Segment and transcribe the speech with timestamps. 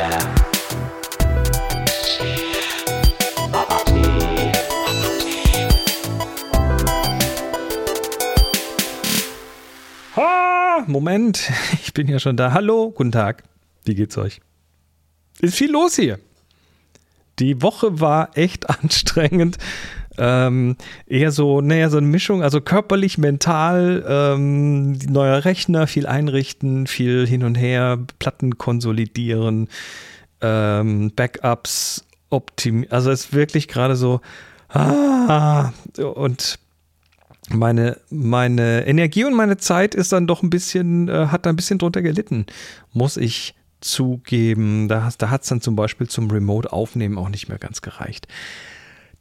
[0.00, 0.08] Ha,
[10.86, 11.50] Moment,
[11.84, 12.52] ich bin ja schon da.
[12.52, 13.42] Hallo, guten Tag.
[13.84, 14.40] Wie geht's euch?
[15.40, 16.18] Ist viel los hier.
[17.38, 19.58] Die Woche war echt anstrengend.
[20.22, 20.76] Ähm,
[21.06, 27.26] eher so, naja, so eine Mischung, also körperlich, mental, ähm, neuer Rechner, viel einrichten, viel
[27.26, 29.68] hin und her, Platten konsolidieren,
[30.42, 32.92] ähm, Backups optimieren.
[32.92, 34.20] Also es ist wirklich gerade so,
[34.68, 36.58] ah, und
[37.48, 41.56] meine, meine Energie und meine Zeit ist dann doch ein bisschen, äh, hat da ein
[41.56, 42.44] bisschen drunter gelitten,
[42.92, 44.86] muss ich zugeben.
[44.86, 48.28] Da, da hat es dann zum Beispiel zum Remote-Aufnehmen auch nicht mehr ganz gereicht.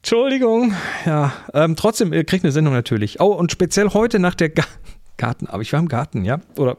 [0.02, 0.74] Entschuldigung,
[1.06, 3.20] ja, ähm, trotzdem, ihr kriegt eine Sendung natürlich.
[3.20, 4.64] Oh, und speziell heute nach der Ga
[5.18, 6.78] Garten, aber ich war im Garten, ja, oder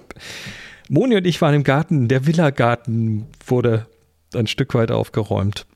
[0.89, 3.87] Moni und ich waren im Garten, der Villa-Garten wurde
[4.35, 5.67] ein Stück weit aufgeräumt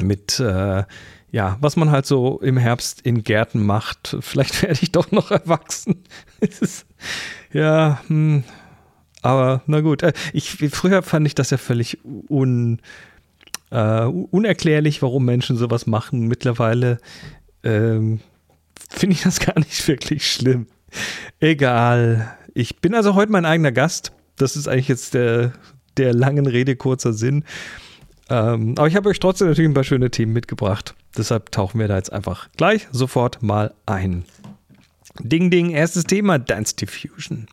[0.00, 0.84] mit, äh,
[1.30, 4.16] ja, was man halt so im Herbst in Gärten macht.
[4.20, 6.04] Vielleicht werde ich doch noch erwachsen.
[7.52, 8.44] ja, hm,
[9.22, 10.02] aber na gut.
[10.02, 12.80] Äh, ich, früher fand ich das ja völlig un,
[13.72, 16.26] uh, unerklärlich, warum Menschen sowas machen.
[16.26, 16.98] Mittlerweile
[17.62, 18.20] ähm,
[18.90, 20.66] finde ich das gar nicht wirklich schlimm.
[21.40, 22.36] Egal.
[22.54, 24.12] Ich bin also heute mein eigener Gast.
[24.36, 25.52] Das ist eigentlich jetzt der,
[25.96, 27.44] der langen Rede kurzer Sinn.
[28.30, 30.94] Ähm, aber ich habe euch trotzdem natürlich ein paar schöne Themen mitgebracht.
[31.16, 34.24] Deshalb tauchen wir da jetzt einfach gleich sofort mal ein.
[35.20, 37.46] Ding, ding, erstes Thema: Dance Diffusion.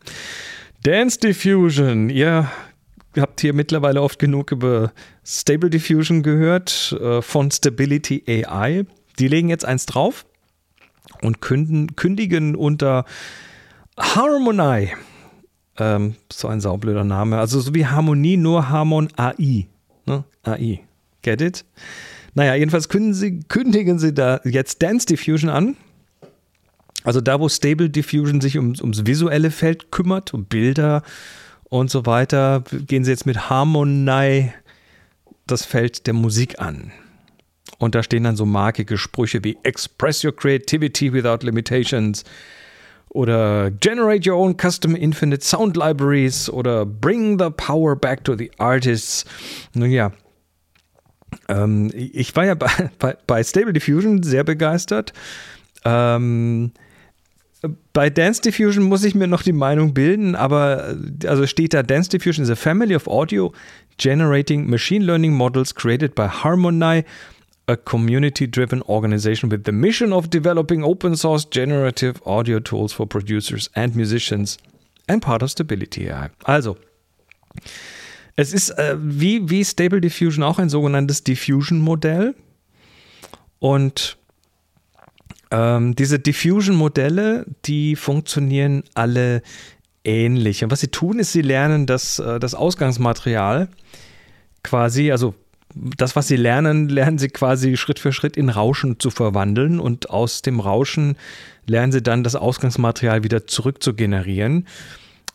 [0.82, 2.10] Dance Diffusion.
[2.10, 2.50] Ihr
[3.22, 4.92] habt hier mittlerweile oft genug über
[5.24, 8.84] Stable Diffusion gehört äh, von Stability AI.
[9.18, 10.26] Die legen jetzt eins drauf
[11.22, 13.04] und künden, kündigen unter
[13.98, 14.92] Harmony.
[15.78, 17.38] Ähm, so ein saublöder Name.
[17.38, 19.66] Also so wie Harmonie, nur Harmon AI.
[20.06, 20.24] Ne?
[20.42, 20.80] AI.
[21.22, 21.64] Get it?
[22.34, 25.76] Naja, jedenfalls kündigen sie, kündigen sie da jetzt Dance Diffusion an.
[27.04, 31.02] Also da, wo Stable Diffusion sich um, ums visuelle Feld kümmert, um Bilder
[31.68, 34.52] und so weiter, gehen sie jetzt mit Harmony
[35.46, 36.92] das Feld der Musik an.
[37.78, 42.24] Und da stehen dann so markige Sprüche wie Express your creativity without limitations
[43.10, 48.50] oder Generate your own custom infinite sound libraries oder Bring the power back to the
[48.58, 49.24] artists.
[49.74, 50.12] Nun ja,
[51.48, 55.12] ähm, ich war ja bei, bei, bei, Stable Diffusion sehr begeistert.
[55.84, 56.72] Ähm,
[57.92, 60.96] bei Dance Diffusion muss ich mir noch die Meinung bilden, aber
[61.26, 63.52] also steht da Dance Diffusion is a family of audio
[63.98, 67.04] generating machine learning models created by Harmony
[67.68, 73.06] a community driven organization with the mission of developing open source generative audio tools for
[73.06, 74.56] producers and musicians
[75.08, 76.30] and part of Stability AI.
[76.44, 76.76] Also,
[78.36, 82.34] es ist äh, wie, wie Stable Diffusion auch ein sogenanntes Diffusion-Modell.
[83.58, 84.18] Und
[85.50, 89.42] ähm, diese Diffusion-Modelle, die funktionieren alle
[90.04, 90.64] ähnlich.
[90.64, 93.68] Und was sie tun, ist, sie lernen das, äh, das Ausgangsmaterial
[94.62, 95.34] quasi, also
[95.74, 100.10] das, was sie lernen, lernen sie quasi Schritt für Schritt in Rauschen zu verwandeln und
[100.10, 101.16] aus dem Rauschen
[101.66, 104.66] lernen sie dann das Ausgangsmaterial wieder zurück zu generieren.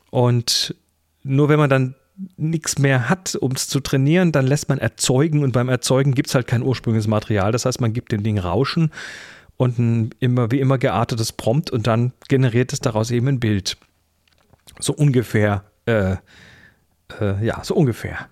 [0.09, 0.75] Und
[1.23, 1.95] nur wenn man dann
[2.37, 6.29] nichts mehr hat, um es zu trainieren, dann lässt man erzeugen und beim Erzeugen gibt
[6.29, 7.51] es halt kein ursprüngliches Material.
[7.51, 8.91] Das heißt, man gibt dem Ding Rauschen
[9.61, 13.77] und ein immer wie immer geartetes Prompt und dann generiert es daraus eben ein Bild.
[14.79, 16.15] So ungefähr, äh,
[17.19, 18.27] äh, ja, so ungefähr.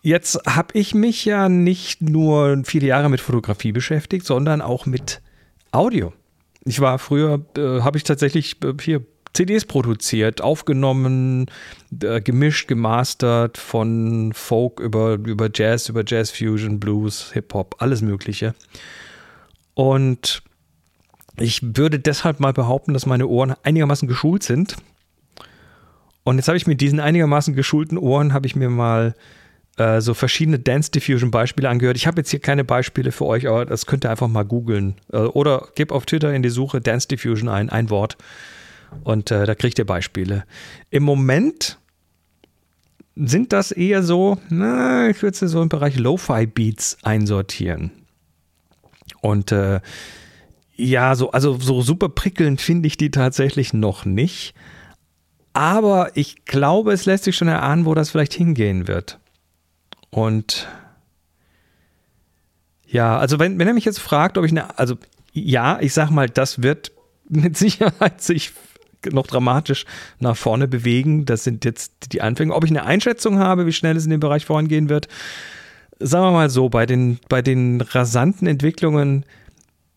[0.00, 5.20] Jetzt habe ich mich ja nicht nur viele Jahre mit Fotografie beschäftigt, sondern auch mit
[5.70, 6.14] Audio.
[6.64, 9.02] Ich war früher, äh, habe ich tatsächlich äh, hier
[9.34, 11.50] CDs produziert, aufgenommen,
[12.02, 18.54] äh, gemischt, gemastert von Folk über, über Jazz, über Jazz Fusion, Blues, Hip-Hop, alles Mögliche.
[19.74, 20.42] Und
[21.36, 24.76] ich würde deshalb mal behaupten, dass meine Ohren einigermaßen geschult sind.
[26.22, 29.14] Und jetzt habe ich mit diesen einigermaßen geschulten Ohren, habe ich mir mal
[29.76, 31.96] äh, so verschiedene Dance Diffusion Beispiele angehört.
[31.96, 34.94] Ich habe jetzt hier keine Beispiele für euch, aber das könnt ihr einfach mal googeln.
[35.12, 38.16] Äh, oder gebt auf Twitter in die Suche Dance Diffusion ein, ein Wort.
[39.02, 40.44] Und äh, da kriegt ihr Beispiele.
[40.90, 41.78] Im Moment
[43.16, 47.90] sind das eher so, na, ich würde sie so im Bereich Lo-Fi Beats einsortieren.
[49.20, 49.80] Und äh,
[50.76, 54.54] ja, so, also so super prickelnd finde ich die tatsächlich noch nicht.
[55.52, 59.20] Aber ich glaube, es lässt sich schon erahnen, wo das vielleicht hingehen wird.
[60.10, 60.68] Und
[62.86, 64.96] ja, also wenn, wenn er mich jetzt fragt, ob ich eine, also
[65.32, 66.92] ja, ich sag mal, das wird
[67.28, 68.52] mit Sicherheit sich
[69.12, 69.84] noch dramatisch
[70.18, 71.26] nach vorne bewegen.
[71.26, 72.54] Das sind jetzt die Anfänge.
[72.54, 75.08] Ob ich eine Einschätzung habe, wie schnell es in dem Bereich vorangehen wird,
[75.98, 79.24] sagen wir mal so, bei den, bei den rasanten Entwicklungen,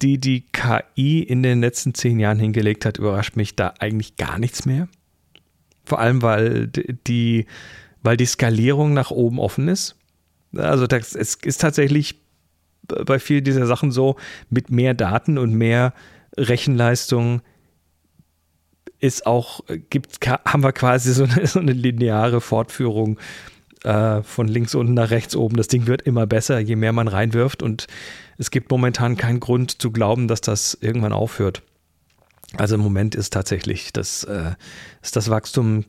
[0.02, 4.38] die die KI in den letzten zehn Jahren hingelegt hat, überrascht mich da eigentlich gar
[4.40, 4.88] nichts mehr.
[5.86, 7.46] Vor allem, weil die,
[8.04, 9.96] weil die Skalierung nach oben offen ist.
[10.56, 12.22] Also das, es ist tatsächlich
[12.88, 14.16] bei vielen dieser Sachen so,
[14.50, 15.94] mit mehr Daten und mehr
[16.38, 17.42] Rechenleistung
[19.00, 23.20] ist auch, gibt, haben wir quasi so eine, so eine lineare Fortführung
[23.88, 25.56] äh, von links unten nach rechts oben.
[25.56, 27.88] Das Ding wird immer besser, je mehr man reinwirft und
[28.38, 31.63] es gibt momentan keinen Grund zu glauben, dass das irgendwann aufhört.
[32.57, 34.56] Also im Moment ist tatsächlich das, äh,
[35.01, 35.86] ist das Wachstum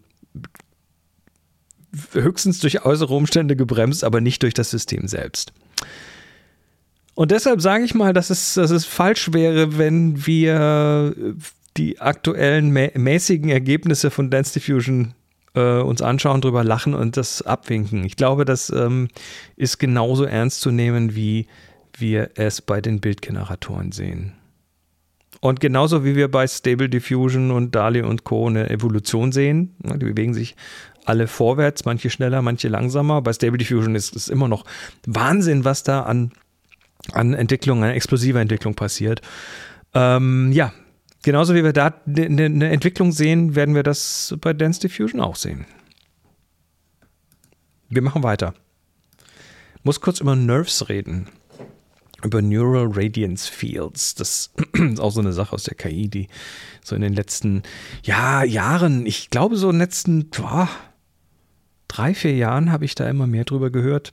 [2.12, 5.52] höchstens durch äußere Umstände gebremst, aber nicht durch das System selbst.
[7.14, 11.14] Und deshalb sage ich mal, dass es, dass es falsch wäre, wenn wir
[11.76, 15.14] die aktuellen mä mäßigen Ergebnisse von Dance Diffusion
[15.54, 18.04] äh, uns anschauen, drüber lachen und das abwinken.
[18.04, 19.08] Ich glaube, das ähm,
[19.56, 21.46] ist genauso ernst zu nehmen, wie
[21.96, 24.34] wir es bei den Bildgeneratoren sehen.
[25.40, 28.48] Und genauso wie wir bei Stable Diffusion und DALI und Co.
[28.48, 30.56] eine Evolution sehen, die bewegen sich
[31.04, 33.22] alle vorwärts, manche schneller, manche langsamer.
[33.22, 34.64] Bei Stable Diffusion ist es immer noch
[35.06, 36.32] Wahnsinn, was da an
[37.12, 39.22] an Entwicklung, an explosiver Entwicklung passiert.
[39.94, 40.72] Ähm, ja,
[41.22, 45.20] genauso wie wir da eine ne, ne Entwicklung sehen, werden wir das bei Dance Diffusion
[45.20, 45.66] auch sehen.
[47.88, 48.54] Wir machen weiter.
[49.82, 51.28] Muss kurz über Nerves reden.
[52.22, 54.14] Über Neural Radiance Fields.
[54.14, 56.28] Das ist auch so eine Sache aus der KI, die
[56.82, 57.62] so in den letzten
[58.02, 60.68] ja, Jahren, ich glaube so in den letzten boah,
[61.86, 64.12] drei, vier Jahren habe ich da immer mehr drüber gehört.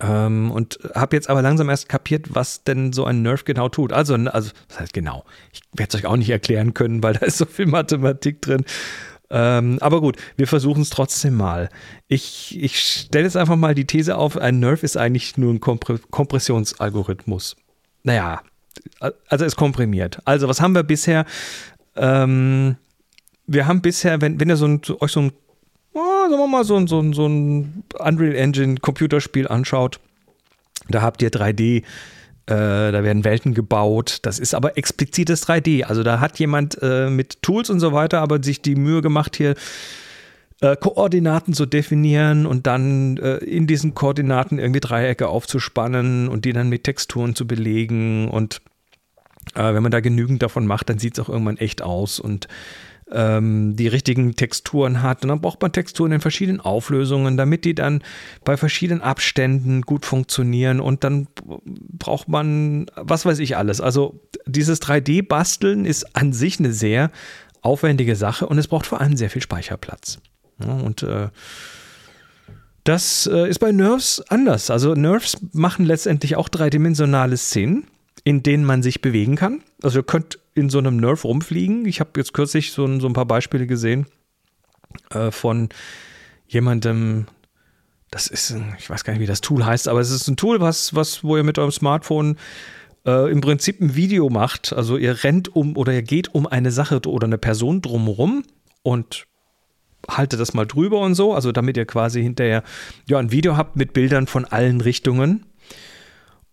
[0.00, 3.92] Ähm, und habe jetzt aber langsam erst kapiert, was denn so ein Nerf genau tut.
[3.92, 5.24] Also, also das heißt genau.
[5.52, 8.64] Ich werde es euch auch nicht erklären können, weil da ist so viel Mathematik drin.
[9.30, 11.68] Ähm, aber gut, wir versuchen es trotzdem mal.
[12.08, 15.60] Ich, ich stelle jetzt einfach mal die These auf, ein Nerf ist eigentlich nur ein
[15.60, 17.56] Kompr Kompressionsalgorithmus.
[18.02, 18.42] Naja,
[19.28, 20.18] also es komprimiert.
[20.24, 21.26] Also was haben wir bisher?
[21.96, 22.76] Ähm,
[23.46, 25.32] wir haben bisher, wenn, wenn ihr so ein, euch so ein
[25.94, 30.00] oh, sagen wir mal, so, so, so ein Unreal Engine Computerspiel anschaut,
[30.88, 31.82] da habt ihr 3D, äh,
[32.46, 34.18] da werden Welten gebaut.
[34.22, 35.84] Das ist aber explizites 3D.
[35.84, 39.36] Also da hat jemand äh, mit Tools und so weiter aber sich die Mühe gemacht,
[39.36, 39.54] hier
[40.60, 46.52] äh, Koordinaten zu definieren und dann äh, in diesen Koordinaten irgendwie Dreiecke aufzuspannen und die
[46.52, 48.28] dann mit Texturen zu belegen.
[48.28, 48.60] Und
[49.54, 52.20] äh, wenn man da genügend davon macht, dann sieht es auch irgendwann echt aus.
[52.20, 52.48] Und
[53.12, 55.22] ähm, die richtigen Texturen hat.
[55.22, 58.02] Und dann braucht man Texturen in verschiedenen Auflösungen, damit die dann
[58.44, 60.80] bei verschiedenen Abständen gut funktionieren.
[60.80, 61.28] Und dann
[61.98, 63.80] braucht man, was weiß ich alles.
[63.80, 67.10] Also dieses 3D-Basteln ist an sich eine sehr
[67.62, 70.18] aufwendige Sache und es braucht vor allem sehr viel Speicherplatz.
[70.64, 71.28] Ja, und äh,
[72.84, 74.70] das äh, ist bei Nerves anders.
[74.70, 77.84] Also Nerves machen letztendlich auch dreidimensionale Szenen,
[78.24, 79.62] in denen man sich bewegen kann.
[79.82, 81.86] Also ihr könnt in so einem Nerf rumfliegen.
[81.86, 84.06] Ich habe jetzt kürzlich so ein, so ein, paar Beispiele gesehen
[85.10, 85.68] äh, von
[86.48, 87.26] jemandem,
[88.10, 90.60] das ist, ich weiß gar nicht, wie das Tool heißt, aber es ist ein Tool,
[90.60, 92.36] was, was wo ihr mit eurem Smartphone
[93.06, 94.72] äh, im Prinzip ein Video macht.
[94.72, 98.44] Also ihr rennt um oder ihr geht um eine Sache oder eine Person drumherum
[98.82, 99.26] und
[100.08, 102.62] haltet das mal drüber und so, also damit ihr quasi hinterher
[103.06, 105.46] ja ein Video habt mit Bildern von allen Richtungen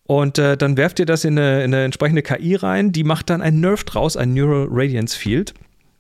[0.08, 3.30] und äh, dann werft ihr das in eine, in eine, entsprechende KI rein, die macht
[3.30, 5.54] dann ein Nerf draus, ein Neural Radiance Field.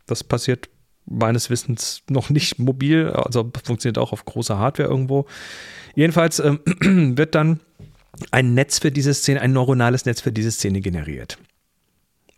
[0.06, 0.70] Das passiert
[1.06, 5.26] meines Wissens noch nicht mobil, also funktioniert auch auf großer Hardware irgendwo.
[5.96, 6.60] Jedenfalls ähm,
[7.18, 7.60] wird dann
[8.32, 11.38] ein Netz für diese Szene, ein neuronales Netz für diese Szene generiert.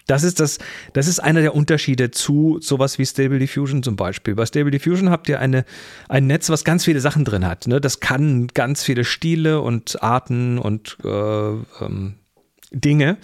[0.10, 0.58] Das ist, das,
[0.94, 4.34] das ist einer der Unterschiede zu sowas wie Stable Diffusion zum Beispiel.
[4.34, 5.66] Bei Stable Diffusion habt ihr eine,
[6.08, 7.68] ein Netz, was ganz viele Sachen drin hat.
[7.68, 7.80] Ne?
[7.80, 12.16] Das kann ganz viele Stile und Arten und äh, ähm,
[12.72, 13.18] Dinge.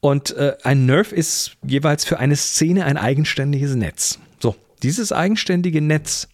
[0.00, 4.18] Und äh, ein Nerf ist jeweils für eine Szene ein eigenständiges Netz.
[4.40, 6.26] So, dieses eigenständige Netz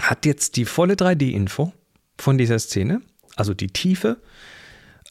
[0.00, 1.72] hat jetzt die volle 3D-Info
[2.18, 3.00] von dieser Szene,
[3.36, 4.16] also die Tiefe,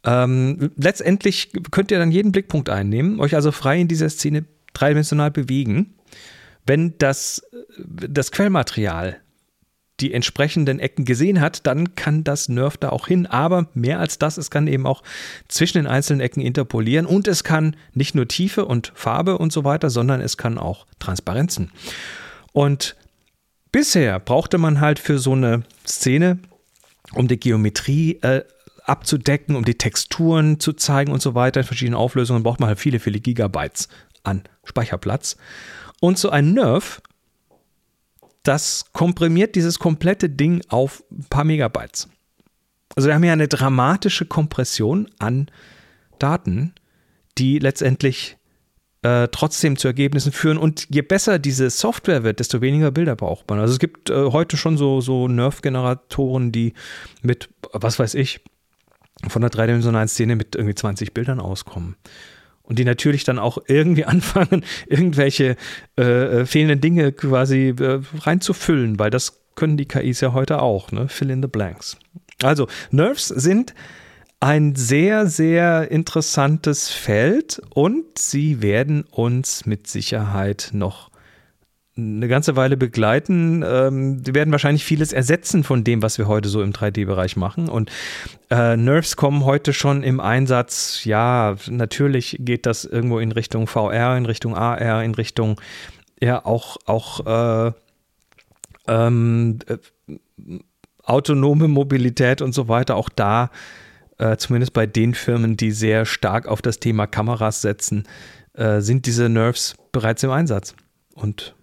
[0.03, 5.31] ähm, letztendlich könnt ihr dann jeden Blickpunkt einnehmen, euch also frei in dieser Szene dreidimensional
[5.31, 5.96] bewegen.
[6.65, 7.43] Wenn das,
[7.77, 9.20] das Quellmaterial
[10.01, 13.27] die entsprechenden Ecken gesehen hat, dann kann das Nerf da auch hin.
[13.27, 15.03] Aber mehr als das, es kann eben auch
[15.48, 19.63] zwischen den einzelnen Ecken interpolieren und es kann nicht nur Tiefe und Farbe und so
[19.63, 21.72] weiter, sondern es kann auch Transparenzen.
[22.51, 22.96] Und
[23.72, 26.39] bisher brauchte man halt für so eine Szene,
[27.13, 28.43] um die Geometrie äh,
[28.86, 31.62] abzudecken, um die Texturen zu zeigen und so weiter.
[31.62, 33.88] In verschiedenen Auflösungen braucht man halt viele, viele Gigabytes
[34.24, 35.38] an Speicherplatz.
[36.00, 37.02] Und so ein Nerv,
[38.44, 42.10] das komprimiert dieses komplette Ding auf ein paar Megabytes.
[42.96, 45.50] Also wir haben ja eine dramatische Kompression an
[46.20, 46.74] Daten,
[47.38, 48.38] die letztendlich
[49.04, 50.58] äh, trotzdem zu Ergebnissen führen.
[50.58, 53.60] Und je besser diese Software wird, desto weniger Bilder braucht man.
[53.60, 56.74] Also es gibt äh, heute schon so, so Nerf-Generatoren, die
[57.22, 58.42] mit, was weiß ich,
[59.28, 61.96] von der dreidimensionalen Szene mit irgendwie 20 Bildern auskommen.
[62.63, 65.56] Und die natürlich dann auch irgendwie anfangen, irgendwelche
[65.98, 66.04] äh,
[66.42, 71.10] äh, fehlenden Dinge quasi äh, reinzufüllen, weil das können die KIs ja heute auch, ne?
[71.10, 71.98] Fill in the blanks.
[72.42, 73.74] Also, Nerves sind
[74.40, 81.11] ein sehr, sehr interessantes Feld und sie werden uns mit Sicherheit noch
[81.98, 83.64] eine ganze Weile begleiten.
[83.68, 87.68] Ähm, die werden wahrscheinlich vieles ersetzen von dem, was wir heute so im 3D-Bereich machen.
[87.68, 87.92] Und
[88.50, 91.04] äh, Nerves kommen heute schon im Einsatz.
[91.04, 95.60] Ja, natürlich geht das irgendwo in Richtung VR, in Richtung AR, in Richtung
[96.22, 97.26] ja auch, auch
[97.68, 97.72] äh,
[98.88, 99.78] ähm, äh,
[101.04, 102.96] autonome Mobilität und so weiter.
[102.96, 103.50] Auch da
[104.18, 108.08] äh, zumindest bei den Firmen, die sehr stark auf das Thema Kameras setzen,
[108.54, 110.76] äh, sind diese Nerves bereits im Einsatz.
[111.16, 111.56] Und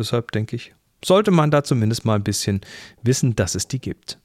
[0.00, 2.60] deshalb denke ich, sollte man da zumindest mal ein bisschen
[3.02, 4.18] wissen, dass es die gibt.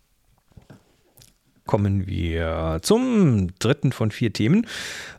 [1.66, 4.68] Kommen wir zum dritten von vier Themen.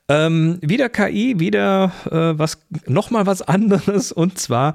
[0.09, 4.75] Ähm, wieder KI, wieder äh, was, nochmal was anderes und zwar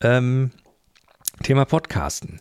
[0.00, 0.50] ähm,
[1.42, 2.40] Thema Podcasten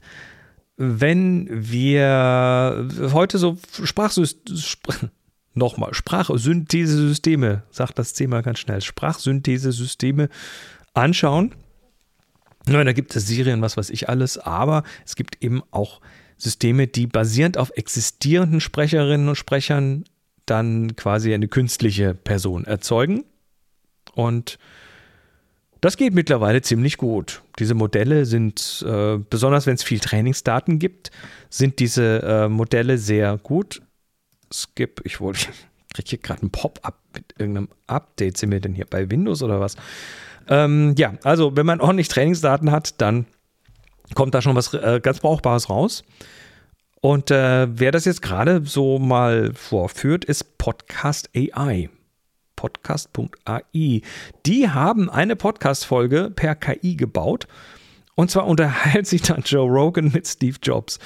[0.77, 5.11] wenn wir heute so Sprachsysteme,
[5.53, 10.29] nochmal, Sprachsynthesesysteme, sagt das Thema ganz schnell, Sprachsynthesesysteme
[10.93, 11.53] anschauen.
[12.67, 16.00] Ja, da gibt es Serien, was weiß ich alles, aber es gibt eben auch
[16.38, 20.05] Systeme, die basierend auf existierenden Sprecherinnen und Sprechern
[20.46, 23.24] dann quasi eine künstliche Person erzeugen.
[24.13, 24.58] Und
[25.82, 27.41] das geht mittlerweile ziemlich gut.
[27.60, 31.12] Diese Modelle sind, äh, besonders wenn es viel Trainingsdaten gibt,
[31.50, 33.82] sind diese äh, Modelle sehr gut.
[34.51, 35.48] Skip, ich wollte,
[35.93, 38.38] kriege hier gerade einen Pop-up mit irgendeinem Update.
[38.38, 39.75] Sind wir denn hier bei Windows oder was?
[40.47, 43.25] Ähm, ja, also wenn man ordentlich Trainingsdaten hat, dann
[44.15, 46.03] kommt da schon was äh, ganz Brauchbares raus.
[47.01, 51.89] Und äh, wer das jetzt gerade so mal vorführt, ist Podcast AI
[52.63, 54.01] podcast.ai.
[54.45, 57.45] Die haben eine Podcast-Folge per KI gebaut.
[58.15, 61.00] Und zwar unterhält sich dann Joe Rogan mit Steve Jobs.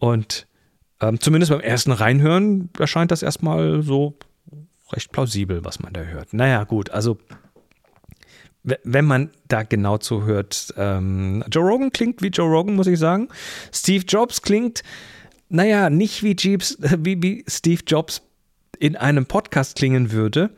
[0.00, 0.48] Und
[1.00, 4.18] ähm, zumindest beim ersten Reinhören erscheint das erstmal so
[4.92, 6.32] recht plausibel, was man da hört.
[6.32, 7.18] Naja, gut, also
[8.82, 10.74] wenn man da genau zuhört.
[10.76, 13.28] Ähm, Joe Rogan klingt wie Joe Rogan, muss ich sagen.
[13.72, 14.82] Steve Jobs klingt,
[15.48, 18.22] naja, nicht wie, Jeeves, wie, wie Steve Jobs
[18.78, 20.50] in einem Podcast klingen würde.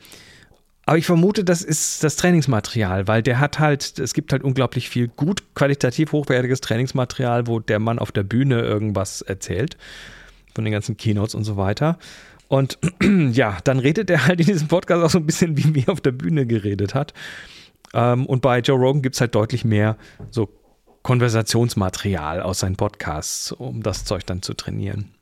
[0.86, 4.88] Aber ich vermute, das ist das Trainingsmaterial, weil der hat halt, es gibt halt unglaublich
[4.88, 9.76] viel gut, qualitativ hochwertiges Trainingsmaterial, wo der Mann auf der Bühne irgendwas erzählt,
[10.54, 11.98] von den ganzen Keynotes und so weiter.
[12.48, 12.78] Und
[13.32, 16.00] ja, dann redet er halt in diesem Podcast auch so ein bisschen, wie er auf
[16.00, 17.12] der Bühne geredet hat.
[17.95, 19.97] Ähm, und bei Joe Rogan gibt es halt deutlich mehr
[20.30, 20.49] so
[21.02, 25.14] Konversationsmaterial aus seinen Podcasts, um das Zeug dann zu trainieren.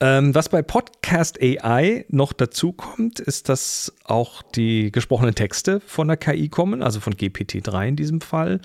[0.00, 6.06] Ähm, was bei Podcast AI noch dazu kommt, ist, dass auch die gesprochenen Texte von
[6.06, 8.60] der KI kommen, also von GPT-3 in diesem Fall.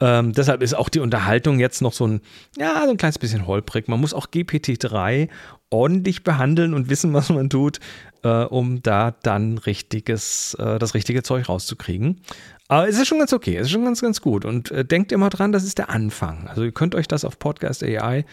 [0.00, 2.20] Ähm, deshalb ist auch die Unterhaltung jetzt noch so ein,
[2.58, 3.88] ja, so ein kleines bisschen holprig.
[3.88, 5.28] Man muss auch GPT-3
[5.70, 7.80] ordentlich behandeln und wissen, was man tut,
[8.22, 12.20] äh, um da dann richtiges, äh, das richtige Zeug rauszukriegen.
[12.68, 14.44] Aber es ist schon ganz okay, es ist schon ganz, ganz gut.
[14.44, 16.48] Und äh, denkt immer dran, das ist der Anfang.
[16.48, 18.24] Also ihr könnt euch das auf Podcast AI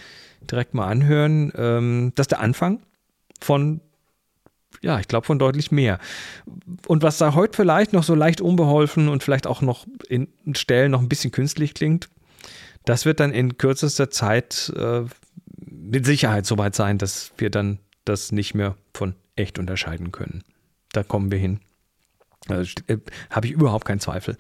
[0.49, 1.51] direkt mal anhören.
[1.55, 2.81] Ähm, das ist der Anfang
[3.41, 3.81] von,
[4.81, 5.99] ja, ich glaube von deutlich mehr.
[6.87, 10.91] Und was da heute vielleicht noch so leicht unbeholfen und vielleicht auch noch in Stellen
[10.91, 12.09] noch ein bisschen künstlich klingt,
[12.85, 15.03] das wird dann in kürzester Zeit äh,
[15.93, 20.43] mit Sicherheit soweit sein, dass wir dann das nicht mehr von echt unterscheiden können.
[20.91, 21.59] Da kommen wir hin.
[22.47, 22.97] Also, äh,
[23.29, 24.35] Habe ich überhaupt keinen Zweifel.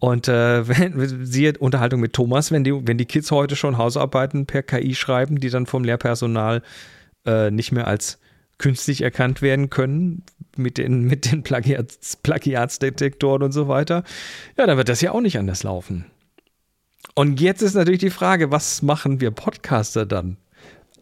[0.00, 4.46] Und äh, wenn, siehe Unterhaltung mit Thomas, wenn die, wenn die Kids heute schon Hausarbeiten
[4.46, 6.62] per KI schreiben, die dann vom Lehrpersonal
[7.24, 8.18] äh, nicht mehr als
[8.58, 10.24] künstlich erkannt werden können
[10.56, 14.02] mit den, mit den Plagiats, Plagiatsdetektoren und so weiter,
[14.58, 16.06] ja, dann wird das ja auch nicht anders laufen.
[17.14, 20.38] Und jetzt ist natürlich die Frage, was machen wir Podcaster dann?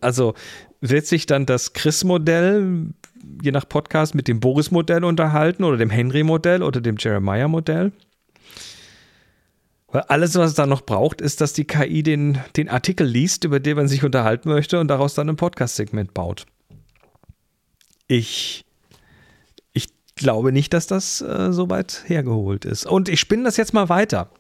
[0.01, 0.35] Also
[0.81, 2.87] wird sich dann das Chris-Modell
[3.43, 7.93] je nach Podcast mit dem Boris-Modell unterhalten oder dem Henry-Modell oder dem Jeremiah-Modell?
[9.93, 13.45] Weil alles, was es da noch braucht, ist, dass die KI den, den Artikel liest,
[13.45, 16.47] über den man sich unterhalten möchte und daraus dann ein Podcast-Segment baut.
[18.07, 18.65] Ich,
[19.73, 22.87] ich glaube nicht, dass das äh, so weit hergeholt ist.
[22.87, 24.31] Und ich spinne das jetzt mal weiter.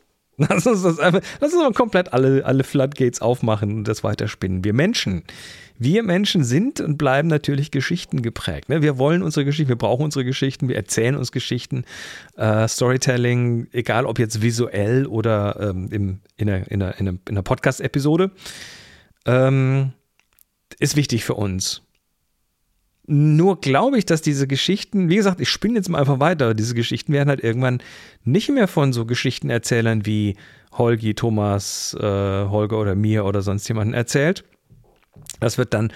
[0.48, 4.64] Lass uns das einfach, lass uns mal komplett alle, alle Floodgates aufmachen und das weiterspinnen.
[4.64, 5.22] Wir Menschen,
[5.78, 8.70] wir Menschen sind und bleiben natürlich Geschichten geprägt.
[8.70, 8.80] Ne?
[8.80, 11.84] Wir wollen unsere Geschichten, wir brauchen unsere Geschichten, wir erzählen uns Geschichten.
[12.36, 17.42] Äh, Storytelling, egal ob jetzt visuell oder ähm, im, in einer, in einer, in einer
[17.42, 18.30] Podcast-Episode,
[19.26, 19.92] ähm,
[20.78, 21.82] ist wichtig für uns.
[23.12, 26.76] Nur glaube ich, dass diese Geschichten, wie gesagt, ich spinne jetzt mal einfach weiter, diese
[26.76, 27.82] Geschichten werden halt irgendwann
[28.22, 30.36] nicht mehr von so Geschichtenerzählern wie
[30.70, 34.44] Holgi, Thomas, äh, Holger oder mir oder sonst jemanden erzählt.
[35.40, 35.92] Das wird dann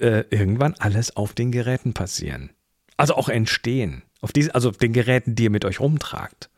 [0.00, 2.48] äh, irgendwann alles auf den Geräten passieren.
[2.96, 4.02] Also auch entstehen.
[4.22, 6.48] Auf diese, also auf den Geräten, die ihr mit euch rumtragt.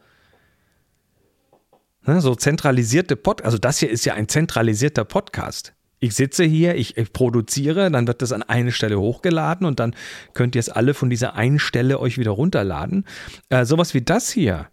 [2.07, 5.75] Ne, so zentralisierte Pod, also das hier ist ja ein zentralisierter Podcast.
[5.99, 9.95] Ich sitze hier, ich, ich, produziere, dann wird das an eine Stelle hochgeladen und dann
[10.35, 13.05] könnt ihr es alle von dieser einen Stelle euch wieder runterladen.
[13.49, 14.69] Äh, sowas wie das hier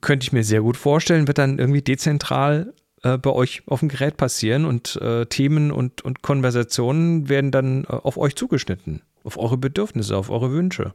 [0.00, 3.88] könnte ich mir sehr gut vorstellen, wird dann irgendwie dezentral äh, bei euch auf dem
[3.88, 9.38] Gerät passieren und äh, Themen und, und Konversationen werden dann äh, auf euch zugeschnitten, auf
[9.38, 10.94] eure Bedürfnisse, auf eure Wünsche.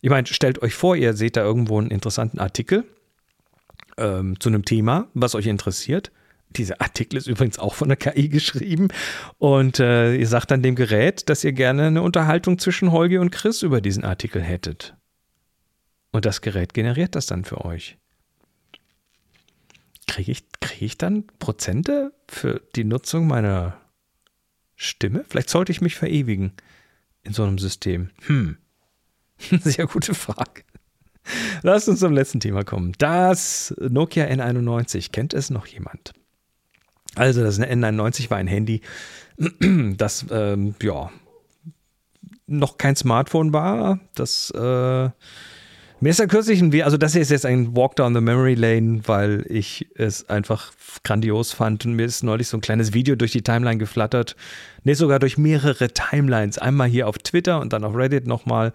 [0.00, 2.84] Ich meine, stellt euch vor, ihr seht da irgendwo einen interessanten Artikel
[3.98, 6.10] ähm, zu einem Thema, was euch interessiert
[6.56, 8.88] dieser Artikel ist übrigens auch von der KI geschrieben.
[9.38, 13.30] Und äh, ihr sagt dann dem Gerät, dass ihr gerne eine Unterhaltung zwischen Holgi und
[13.30, 14.96] Chris über diesen Artikel hättet.
[16.12, 17.96] Und das Gerät generiert das dann für euch.
[20.06, 23.80] Kriege ich, krieg ich dann Prozente für die Nutzung meiner
[24.74, 25.24] Stimme?
[25.28, 26.52] Vielleicht sollte ich mich verewigen
[27.22, 28.10] in so einem System.
[28.26, 28.56] Hm.
[29.60, 30.64] Sehr gute Frage.
[31.62, 32.92] Lasst uns zum letzten Thema kommen.
[32.98, 35.12] Das Nokia N91.
[35.12, 36.12] Kennt es noch jemand?
[37.16, 38.82] Also das N99 war ein Handy,
[39.96, 41.10] das ähm, ja
[42.46, 44.00] noch kein Smartphone war.
[44.14, 45.10] Das äh,
[46.02, 48.54] mir ist ja kürzlich ein, also das hier ist jetzt ein Walk down the Memory
[48.54, 50.72] Lane, weil ich es einfach
[51.04, 54.34] grandios fand und mir ist neulich so ein kleines Video durch die Timeline geflattert.
[54.82, 56.56] Nee, sogar durch mehrere Timelines.
[56.56, 58.72] Einmal hier auf Twitter und dann auf Reddit nochmal.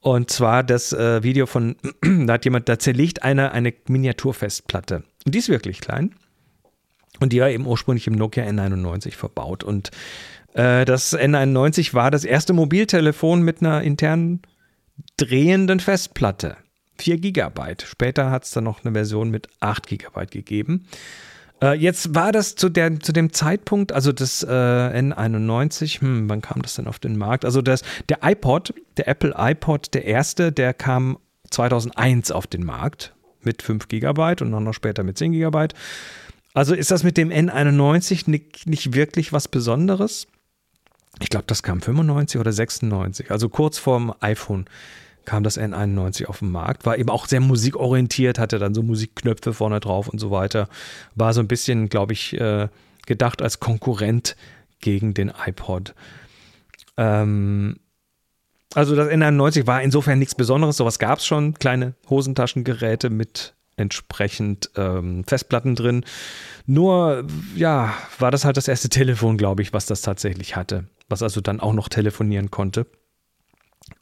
[0.00, 5.04] Und zwar das äh, Video von, da hat jemand, da zerlegt einer eine Miniaturfestplatte.
[5.24, 6.12] Und die ist wirklich klein.
[7.22, 9.62] Und die war eben ursprünglich im Nokia N91 verbaut.
[9.62, 9.90] Und
[10.54, 14.42] äh, das N91 war das erste Mobiltelefon mit einer internen
[15.16, 16.56] drehenden Festplatte.
[16.98, 17.82] 4 Gigabyte.
[17.82, 20.86] Später hat es dann noch eine Version mit 8 Gigabyte gegeben.
[21.62, 26.42] Äh, jetzt war das zu, der, zu dem Zeitpunkt, also das äh, N91, hm, wann
[26.42, 27.44] kam das denn auf den Markt?
[27.44, 31.18] Also das, der iPod, der Apple iPod, der erste, der kam
[31.50, 35.74] 2001 auf den Markt mit 5 Gigabyte und dann noch später mit 10 Gigabyte.
[36.54, 40.26] Also ist das mit dem N91 nicht, nicht wirklich was Besonderes?
[41.20, 44.66] Ich glaube, das kam 95 oder 96, also kurz vorm iPhone
[45.24, 49.52] kam das N91 auf den Markt, war eben auch sehr musikorientiert, hatte dann so Musikknöpfe
[49.52, 50.68] vorne drauf und so weiter.
[51.14, 52.68] War so ein bisschen, glaube ich, äh,
[53.06, 54.36] gedacht als Konkurrent
[54.80, 55.94] gegen den iPod.
[56.96, 57.76] Ähm,
[58.74, 64.70] also das N91 war insofern nichts Besonderes, sowas gab es schon, kleine Hosentaschengeräte mit entsprechend
[64.76, 66.04] ähm, Festplatten drin.
[66.66, 71.22] Nur, ja, war das halt das erste Telefon, glaube ich, was das tatsächlich hatte, was
[71.22, 72.86] also dann auch noch telefonieren konnte.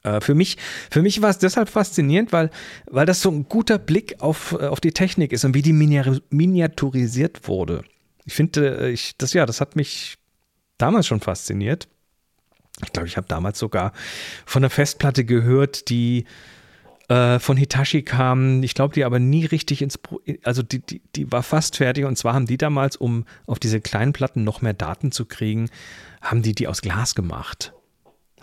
[0.03, 0.57] Äh, für mich,
[0.91, 2.51] für mich war es deshalb faszinierend, weil,
[2.87, 5.73] weil das so ein guter Blick auf, äh, auf die Technik ist und wie die
[5.73, 7.83] miniaturisiert wurde.
[8.25, 10.19] Ich finde, äh, ich, das ja, das hat mich
[10.79, 11.89] damals schon fasziniert.
[12.83, 13.93] Ich glaube, ich habe damals sogar
[14.47, 16.25] von einer Festplatte gehört, die
[17.11, 21.03] äh, von Hitachi kam, ich glaube, die aber nie richtig ins, Pro also die, die,
[21.17, 24.63] die war fast fertig und zwar haben die damals, um auf diese kleinen Platten noch
[24.63, 25.69] mehr Daten zu kriegen,
[26.23, 27.73] haben die die aus Glas gemacht.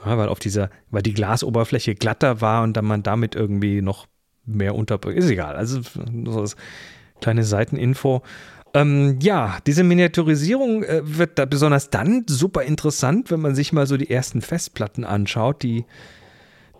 [0.05, 4.05] Ja, weil auf dieser, weil die Glasoberfläche glatter war und dann man damit irgendwie noch
[4.45, 5.17] mehr unterbringt.
[5.17, 5.55] Ist egal.
[5.55, 6.57] Also so das
[7.21, 8.21] kleine Seiteninfo.
[8.73, 13.87] Ähm, ja, diese Miniaturisierung äh, wird da besonders dann super interessant, wenn man sich mal
[13.87, 15.85] so die ersten Festplatten anschaut, die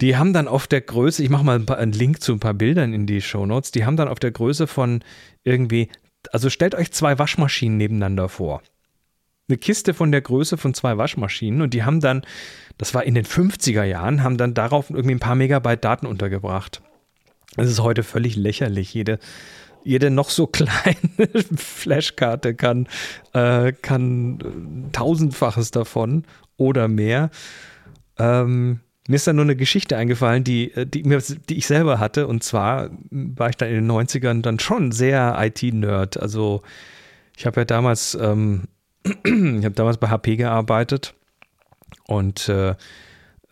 [0.02, 2.40] die haben dann auf der Größe, ich mache mal ein paar, einen Link zu ein
[2.40, 5.04] paar Bildern in die Show Notes, die haben dann auf der Größe von
[5.44, 5.90] irgendwie,
[6.32, 8.62] also stellt euch zwei Waschmaschinen nebeneinander vor.
[9.50, 12.24] Eine Kiste von der Größe von zwei Waschmaschinen und die haben dann,
[12.78, 16.82] das war in den 50er Jahren, haben dann darauf irgendwie ein paar Megabyte Daten untergebracht.
[17.56, 18.94] Das ist heute völlig lächerlich.
[18.94, 19.20] Jede,
[19.84, 22.88] jede noch so kleine Flashkarte kann,
[23.34, 26.26] äh, kann tausendfaches davon
[26.58, 27.30] oder mehr.
[28.20, 32.28] Ähm, mir ist da nur eine Geschichte eingefallen, die, äh, die, die ich selber hatte.
[32.28, 36.22] Und zwar war ich dann in den 90ern dann schon sehr IT-Nerd.
[36.22, 36.62] Also
[37.36, 38.64] ich habe ja damals, ähm,
[39.04, 39.14] ich
[39.66, 41.14] habe damals bei HP gearbeitet
[42.08, 42.76] und äh,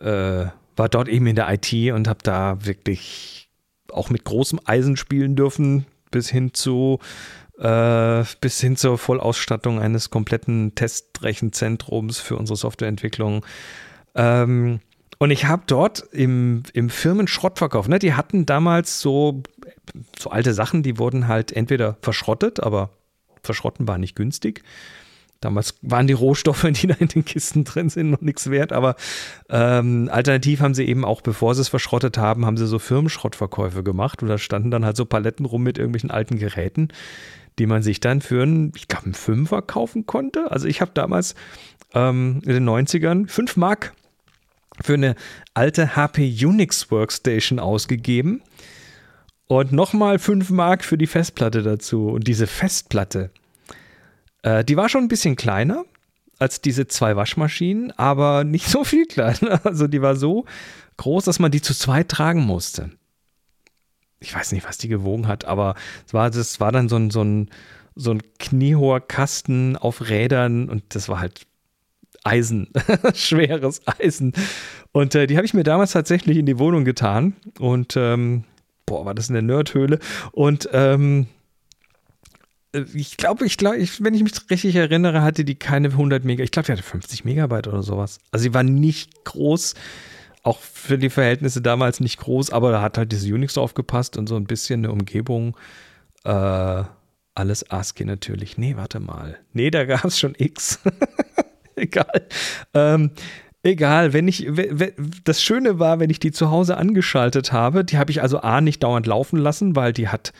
[0.00, 3.48] äh, war dort eben in der IT und habe da wirklich
[3.90, 6.98] auch mit großem Eisen spielen dürfen, bis hin zu
[7.58, 13.46] äh, bis hin zur Vollausstattung eines kompletten Testrechenzentrums für unsere Softwareentwicklung.
[14.14, 14.80] Ähm,
[15.18, 19.42] und ich habe dort im, im Firmenschrottverkauf, ne, die hatten damals so,
[20.18, 22.90] so alte Sachen, die wurden halt entweder verschrottet, aber
[23.42, 24.62] verschrotten war nicht günstig.
[25.40, 28.96] Damals waren die Rohstoffe, die da in den Kisten drin sind, noch nichts wert, aber
[29.48, 33.82] ähm, alternativ haben sie eben auch, bevor sie es verschrottet haben, haben sie so Firmenschrottverkäufe
[33.82, 36.88] gemacht und da standen dann halt so Paletten rum mit irgendwelchen alten Geräten,
[37.58, 40.50] die man sich dann für einen, ich glaube, einen Fünfer kaufen konnte.
[40.50, 41.34] Also ich habe damals
[41.94, 43.94] ähm, in den 90ern 5 Mark
[44.82, 45.14] für eine
[45.54, 48.42] alte HP Unix Workstation ausgegeben
[49.46, 52.08] und nochmal 5 Mark für die Festplatte dazu.
[52.08, 53.30] Und diese Festplatte,
[54.42, 55.84] äh, die war schon ein bisschen kleiner
[56.38, 59.64] als diese zwei Waschmaschinen, aber nicht so viel kleiner.
[59.64, 60.44] Also die war so
[60.96, 62.90] groß, dass man die zu zweit tragen musste.
[64.18, 65.74] Ich weiß nicht, was die gewogen hat, aber
[66.06, 67.50] es war, das war dann so ein, so ein,
[67.94, 71.46] so ein kniehoher Kasten auf Rädern und das war halt
[72.26, 72.68] Eisen,
[73.14, 74.32] schweres Eisen.
[74.92, 77.36] Und äh, die habe ich mir damals tatsächlich in die Wohnung getan.
[77.60, 78.44] Und ähm,
[78.84, 80.00] boah, war das in der Nerdhöhle.
[80.32, 81.26] Und ähm,
[82.72, 86.46] äh, ich glaube, ich glaube, wenn ich mich richtig erinnere, hatte die keine 100 Megabyte.
[86.46, 88.18] Ich glaube, die hatte 50 Megabyte oder sowas.
[88.32, 89.74] Also sie war nicht groß,
[90.42, 94.16] auch für die Verhältnisse damals nicht groß, aber da hat halt diese Unix drauf gepasst
[94.16, 95.56] und so ein bisschen eine Umgebung.
[96.24, 96.84] Äh,
[97.34, 98.58] alles ASCII natürlich.
[98.58, 99.38] Nee, warte mal.
[99.52, 100.80] Nee, da gab es schon X.
[101.80, 102.26] egal.
[102.74, 103.10] Ähm,
[103.62, 104.48] egal, wenn ich,
[105.24, 108.60] das Schöne war, wenn ich die zu Hause angeschaltet habe, die habe ich also A
[108.60, 110.32] nicht dauernd laufen lassen, weil die hat,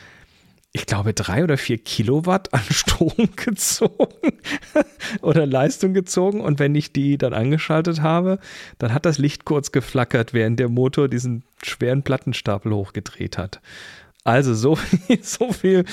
[0.71, 4.33] ich glaube, drei oder vier Kilowatt an Strom gezogen
[5.21, 6.41] oder Leistung gezogen.
[6.41, 8.39] Und wenn ich die dann angeschaltet habe,
[8.79, 13.61] dann hat das Licht kurz geflackert, während der Motor diesen schweren Plattenstapel hochgedreht hat.
[14.23, 15.85] Also so viel, so viel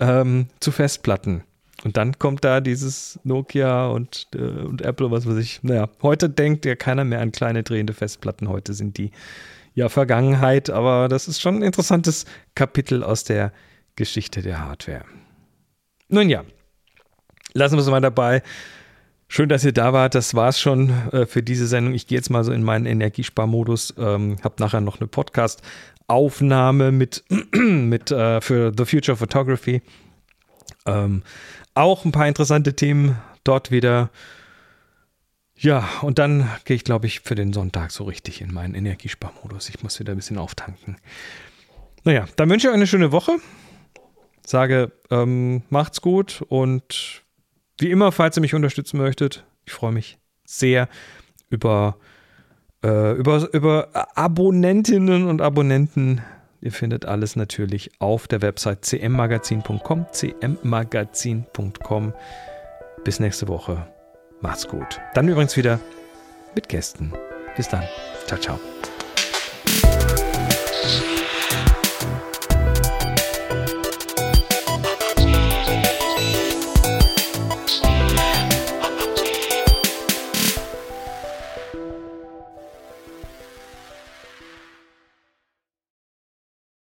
[0.00, 1.42] ähm, zu Festplatten.
[1.84, 5.62] Und dann kommt da dieses Nokia und, äh, und Apple, was weiß ich.
[5.62, 8.48] Naja, heute denkt ja keiner mehr an kleine drehende Festplatten.
[8.48, 9.10] Heute sind die
[9.74, 13.52] ja Vergangenheit, aber das ist schon ein interessantes Kapitel aus der
[13.96, 15.04] Geschichte der Hardware.
[16.08, 16.44] Nun ja,
[17.52, 18.42] lassen wir es mal dabei.
[19.28, 20.14] Schön, dass ihr da wart.
[20.14, 21.94] Das war's schon äh, für diese Sendung.
[21.94, 23.94] Ich gehe jetzt mal so in meinen Energiesparmodus.
[23.96, 29.80] Ähm, hab nachher noch eine Podcast-Aufnahme mit, mit äh, für The Future Photography.
[30.84, 31.22] Ähm,
[31.74, 34.10] auch ein paar interessante Themen dort wieder.
[35.56, 39.68] Ja, und dann gehe ich, glaube ich, für den Sonntag so richtig in meinen Energiesparmodus.
[39.68, 40.96] Ich muss wieder ein bisschen auftanken.
[42.04, 43.38] Naja, dann wünsche ich euch eine schöne Woche.
[44.44, 47.22] Sage, ähm, macht's gut und
[47.78, 50.88] wie immer, falls ihr mich unterstützen möchtet, ich freue mich sehr
[51.48, 51.96] über,
[52.82, 56.22] äh, über, über Abonnentinnen und Abonnenten
[56.62, 62.12] Ihr findet alles natürlich auf der Website cmmagazin.com, cmmagazin.com.
[63.02, 63.88] Bis nächste Woche.
[64.40, 65.00] Macht's gut.
[65.14, 65.80] Dann übrigens wieder
[66.54, 67.12] mit Gästen.
[67.56, 67.82] Bis dann.
[68.26, 68.60] Ciao, ciao.